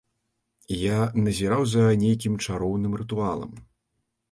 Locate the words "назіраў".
1.25-1.61